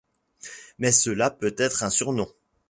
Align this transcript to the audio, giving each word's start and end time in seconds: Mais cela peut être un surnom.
Mais 0.79 0.91
cela 0.91 1.29
peut 1.29 1.53
être 1.59 1.83
un 1.83 1.91
surnom. 1.91 2.27